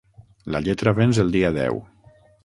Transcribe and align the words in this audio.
La 0.53 0.61
lletra 0.67 0.93
venç 0.99 1.19
el 1.23 1.29
dia 1.35 1.51
deu. 1.59 1.77